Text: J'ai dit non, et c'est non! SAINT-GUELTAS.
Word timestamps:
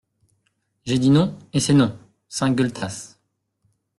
J'ai 0.83 0.97
dit 0.97 1.11
non, 1.11 1.37
et 1.53 1.59
c'est 1.59 1.75
non! 1.75 1.95
SAINT-GUELTAS. 2.27 3.19